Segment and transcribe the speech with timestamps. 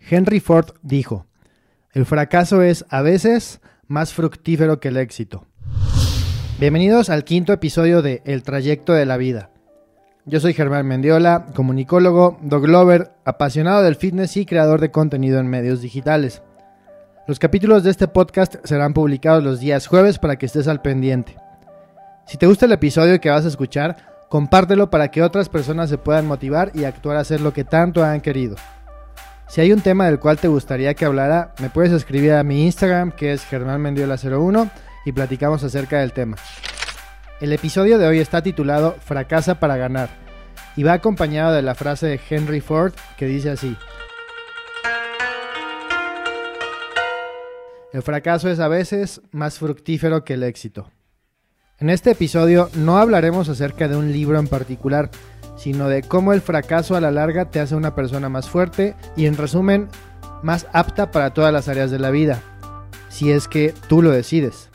[0.00, 1.26] Henry Ford dijo,
[1.92, 5.46] el fracaso es a veces más fructífero que el éxito.
[6.58, 9.50] Bienvenidos al quinto episodio de El trayecto de la vida.
[10.26, 15.48] Yo soy Germán Mendiola, comunicólogo, dog lover, apasionado del fitness y creador de contenido en
[15.48, 16.42] medios digitales.
[17.26, 21.36] Los capítulos de este podcast serán publicados los días jueves para que estés al pendiente.
[22.26, 23.96] Si te gusta el episodio que vas a escuchar,
[24.28, 28.02] compártelo para que otras personas se puedan motivar y actuar a hacer lo que tanto
[28.04, 28.56] han querido.
[29.54, 32.64] Si hay un tema del cual te gustaría que hablara, me puedes escribir a mi
[32.64, 34.68] Instagram, que es germánmendiola01,
[35.04, 36.36] y platicamos acerca del tema.
[37.40, 40.08] El episodio de hoy está titulado Fracasa para ganar,
[40.74, 43.76] y va acompañado de la frase de Henry Ford que dice así.
[47.92, 50.90] El fracaso es a veces más fructífero que el éxito.
[51.78, 55.10] En este episodio no hablaremos acerca de un libro en particular,
[55.56, 59.26] sino de cómo el fracaso a la larga te hace una persona más fuerte y
[59.26, 59.88] en resumen,
[60.42, 62.40] más apta para todas las áreas de la vida,
[63.08, 64.70] si es que tú lo decides.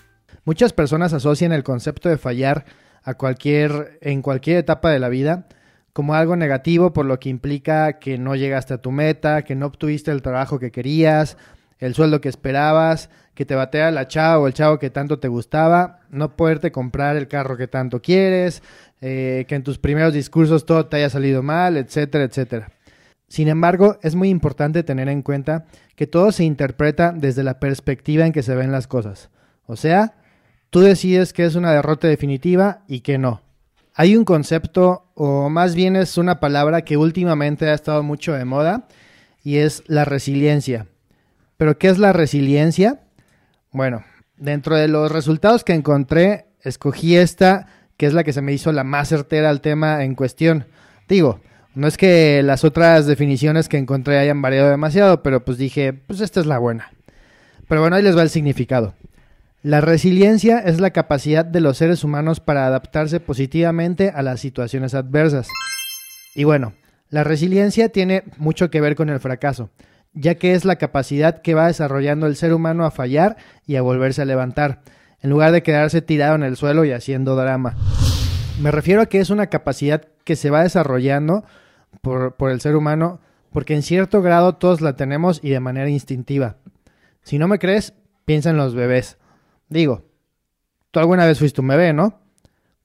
[0.45, 2.66] Muchas personas asocian el concepto de fallar
[3.03, 5.47] a cualquier, en cualquier etapa de la vida
[5.94, 9.66] como algo negativo por lo que implica que no llegaste a tu meta, que no
[9.66, 11.38] obtuviste el trabajo que querías,
[11.80, 15.30] el sueldo que esperabas, que te batea la chava o el chavo que tanto te
[15.30, 18.61] gustaba, no poderte comprar el carro que tanto quieres,
[19.02, 22.72] eh, que en tus primeros discursos todo te haya salido mal, etcétera, etcétera.
[23.30, 28.25] Sin embargo, es muy importante tener en cuenta que todo se interpreta desde la perspectiva
[28.25, 29.30] en que se ven las cosas.
[29.67, 30.16] O sea,
[30.72, 33.41] tú decides que es una derrota definitiva y que no.
[33.94, 38.45] Hay un concepto, o más bien es una palabra que últimamente ha estado mucho de
[38.45, 38.88] moda,
[39.44, 40.88] y es la resiliencia.
[41.59, 43.02] ¿Pero qué es la resiliencia?
[43.73, 44.05] Bueno,
[44.38, 48.71] dentro de los resultados que encontré, escogí esta que es la que se me hizo
[48.71, 50.67] la más certera al tema en cuestión.
[51.09, 51.41] Digo,
[51.75, 56.21] no es que las otras definiciones que encontré hayan variado demasiado, pero pues dije, pues
[56.21, 56.93] esta es la buena.
[57.67, 58.94] Pero bueno, ahí les va el significado.
[59.61, 64.94] La resiliencia es la capacidad de los seres humanos para adaptarse positivamente a las situaciones
[64.94, 65.50] adversas.
[66.35, 66.72] Y bueno,
[67.09, 69.72] la resiliencia tiene mucho que ver con el fracaso,
[70.14, 73.81] ya que es la capacidad que va desarrollando el ser humano a fallar y a
[73.81, 74.81] volverse a levantar
[75.22, 77.75] en lugar de quedarse tirado en el suelo y haciendo drama.
[78.59, 81.44] Me refiero a que es una capacidad que se va desarrollando
[82.02, 83.20] por, el ser humano
[83.52, 86.58] porque en cierto grado todos la tenemos y de manera instintiva.
[87.24, 87.94] Si no me crees,
[88.26, 89.18] piensa en los bebés.
[89.70, 90.06] Digo,
[90.91, 92.20] tú alguna vez fuiste un bebé, ¿no?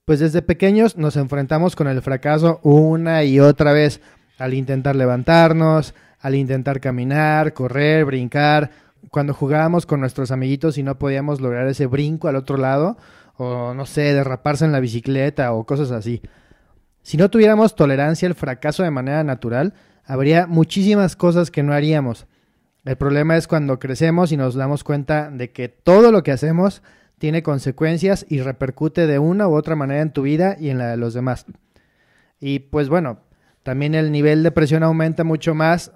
[0.05, 4.01] Pues desde pequeños nos enfrentamos con el fracaso una y otra vez
[4.37, 8.71] al intentar levantarnos, al intentar caminar, correr, brincar,
[9.11, 12.97] cuando jugábamos con nuestros amiguitos y no podíamos lograr ese brinco al otro lado,
[13.37, 16.23] o no sé, derraparse en la bicicleta o cosas así.
[17.03, 22.25] Si no tuviéramos tolerancia al fracaso de manera natural, habría muchísimas cosas que no haríamos.
[22.85, 26.81] El problema es cuando crecemos y nos damos cuenta de que todo lo que hacemos
[27.19, 30.87] tiene consecuencias y repercute de una u otra manera en tu vida y en la
[30.87, 31.45] de los demás.
[32.39, 33.19] Y pues bueno,
[33.61, 35.91] también el nivel de presión aumenta mucho más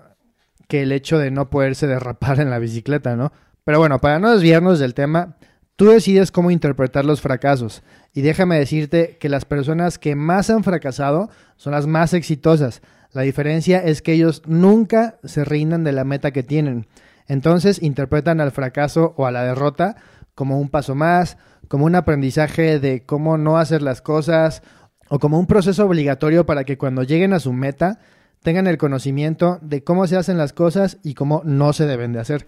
[0.70, 3.34] que el hecho de no poderse derrapar en la bicicleta, ¿no?
[3.66, 5.36] Pero bueno, para no desviarnos del tema,
[5.76, 7.82] tú decides cómo interpretar los fracasos.
[8.14, 12.82] Y déjame decirte que las personas que más han fracasado son las más exitosas.
[13.12, 16.86] La diferencia es que ellos nunca se rindan de la meta que tienen.
[17.28, 19.96] Entonces interpretan al fracaso o a la derrota
[20.36, 21.38] como un paso más,
[21.68, 24.62] como un aprendizaje de cómo no hacer las cosas
[25.10, 28.00] o como un proceso obligatorio para que cuando lleguen a su meta
[28.42, 32.20] tengan el conocimiento de cómo se hacen las cosas y cómo no se deben de
[32.20, 32.46] hacer.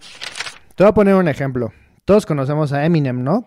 [0.74, 1.72] Te voy a poner un ejemplo.
[2.04, 3.46] Todos conocemos a Eminem, ¿no?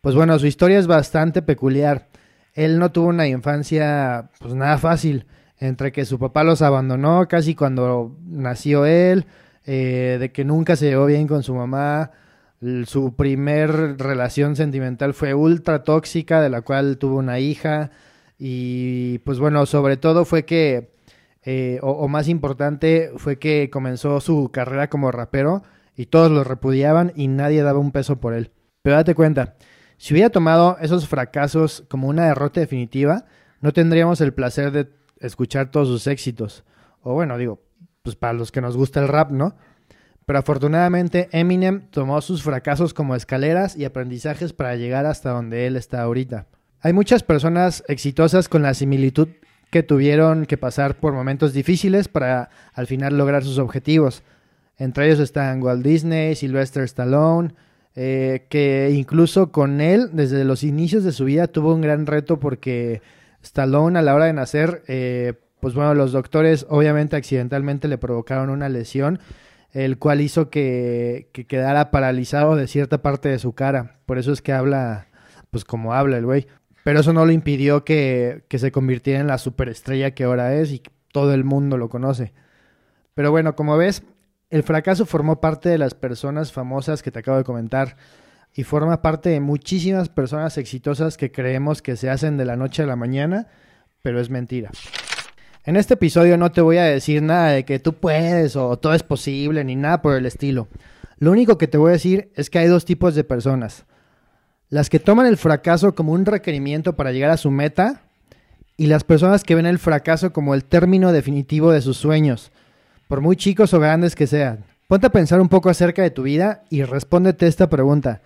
[0.00, 2.08] Pues bueno, su historia es bastante peculiar.
[2.52, 5.26] Él no tuvo una infancia pues nada fácil,
[5.58, 9.26] entre que su papá los abandonó casi cuando nació él,
[9.64, 12.10] eh, de que nunca se llevó bien con su mamá,
[12.86, 17.90] su primer relación sentimental fue ultra tóxica, de la cual tuvo una hija,
[18.38, 20.93] y pues bueno, sobre todo fue que
[21.44, 25.62] eh, o, más importante, fue que comenzó su carrera como rapero
[25.94, 28.50] y todos lo repudiaban y nadie daba un peso por él.
[28.82, 29.56] Pero date cuenta,
[29.98, 33.26] si hubiera tomado esos fracasos como una derrota definitiva,
[33.60, 34.88] no tendríamos el placer de
[35.20, 36.64] escuchar todos sus éxitos.
[37.02, 37.62] O bueno, digo,
[38.02, 39.56] pues para los que nos gusta el rap, ¿no?
[40.26, 45.76] Pero afortunadamente Eminem tomó sus fracasos como escaleras y aprendizajes para llegar hasta donde él
[45.76, 46.46] está ahorita.
[46.80, 49.28] Hay muchas personas exitosas con la similitud
[49.70, 54.22] que tuvieron que pasar por momentos difíciles para al final lograr sus objetivos.
[54.78, 57.54] Entre ellos están Walt Disney, Sylvester Stallone,
[57.96, 62.40] eh, que incluso con él, desde los inicios de su vida, tuvo un gran reto
[62.40, 63.02] porque
[63.42, 68.50] Stallone a la hora de nacer, eh, pues bueno, los doctores obviamente accidentalmente le provocaron
[68.50, 69.20] una lesión
[69.72, 73.98] el cual hizo que, que quedara paralizado de cierta parte de su cara.
[74.06, 75.08] Por eso es que habla,
[75.50, 76.46] pues como habla el güey.
[76.84, 80.70] Pero eso no lo impidió que, que se convirtiera en la superestrella que ahora es
[80.70, 82.32] y todo el mundo lo conoce.
[83.14, 84.04] Pero bueno, como ves,
[84.50, 87.96] el fracaso formó parte de las personas famosas que te acabo de comentar
[88.54, 92.82] y forma parte de muchísimas personas exitosas que creemos que se hacen de la noche
[92.82, 93.48] a la mañana,
[94.02, 94.70] pero es mentira.
[95.64, 98.92] En este episodio no te voy a decir nada de que tú puedes o todo
[98.92, 100.68] es posible ni nada por el estilo.
[101.18, 103.86] Lo único que te voy a decir es que hay dos tipos de personas.
[104.74, 108.00] Las que toman el fracaso como un requerimiento para llegar a su meta
[108.76, 112.50] y las personas que ven el fracaso como el término definitivo de sus sueños,
[113.06, 114.64] por muy chicos o grandes que sean.
[114.88, 118.20] Ponte a pensar un poco acerca de tu vida y respóndete esta pregunta.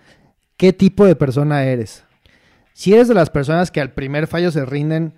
[0.57, 2.03] ¿Qué tipo de persona eres?
[2.73, 5.13] Si eres de las personas que al primer fallo se rinden,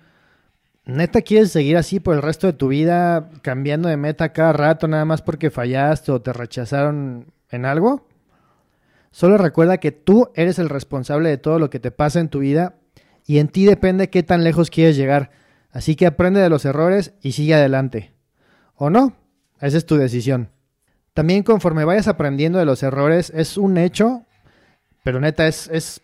[0.84, 4.86] ¿neta quieres seguir así por el resto de tu vida, cambiando de meta cada rato
[4.86, 8.06] nada más porque fallaste o te rechazaron en algo?
[9.12, 12.40] Solo recuerda que tú eres el responsable de todo lo que te pasa en tu
[12.40, 12.74] vida
[13.24, 15.30] y en ti depende qué tan lejos quieres llegar.
[15.70, 18.12] Así que aprende de los errores y sigue adelante.
[18.74, 19.14] ¿O no?
[19.60, 20.50] Esa es tu decisión.
[21.14, 24.24] También conforme vayas aprendiendo de los errores, es un hecho
[25.02, 26.00] pero neta, es, es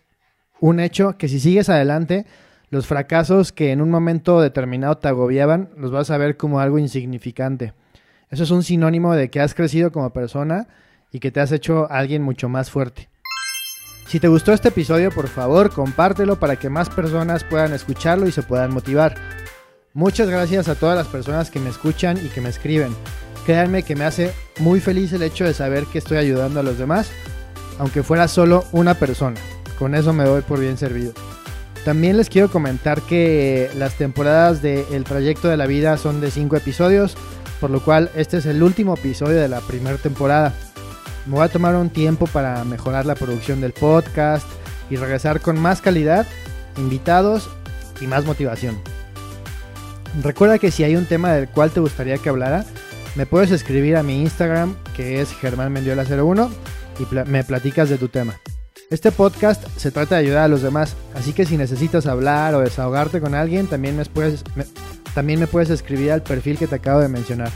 [0.59, 2.25] un hecho que si sigues adelante,
[2.69, 6.79] los fracasos que en un momento determinado te agobiaban, los vas a ver como algo
[6.79, 7.73] insignificante.
[8.29, 10.67] Eso es un sinónimo de que has crecido como persona
[11.11, 13.09] y que te has hecho alguien mucho más fuerte.
[14.07, 18.31] Si te gustó este episodio, por favor, compártelo para que más personas puedan escucharlo y
[18.31, 19.15] se puedan motivar.
[19.93, 22.95] Muchas gracias a todas las personas que me escuchan y que me escriben.
[23.45, 26.77] Créanme que me hace muy feliz el hecho de saber que estoy ayudando a los
[26.77, 27.11] demás
[27.79, 29.39] aunque fuera solo una persona.
[29.79, 31.13] Con eso me doy por bien servido.
[31.85, 36.29] También les quiero comentar que las temporadas de El Trayecto de la Vida son de
[36.29, 37.15] 5 episodios,
[37.59, 40.53] por lo cual este es el último episodio de la primera temporada.
[41.25, 44.47] Me voy a tomar un tiempo para mejorar la producción del podcast
[44.89, 46.25] y regresar con más calidad,
[46.77, 47.49] invitados
[48.01, 48.79] y más motivación.
[50.23, 52.65] Recuerda que si hay un tema del cual te gustaría que hablara,
[53.15, 56.49] me puedes escribir a mi Instagram que es germánmendiola01
[56.99, 58.39] y me platicas de tu tema.
[58.89, 62.61] Este podcast se trata de ayudar a los demás, así que si necesitas hablar o
[62.61, 64.43] desahogarte con alguien, también me puedes,
[65.13, 67.51] también me puedes escribir al perfil que te acabo de mencionar.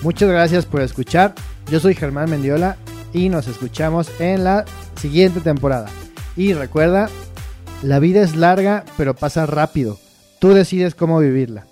[0.00, 1.34] Muchas gracias por escuchar,
[1.70, 2.76] yo soy Germán Mendiola
[3.12, 4.64] y nos escuchamos en la
[4.96, 5.88] siguiente temporada.
[6.36, 7.08] Y recuerda,
[7.82, 9.98] la vida es larga pero pasa rápido,
[10.40, 11.69] tú decides cómo vivirla.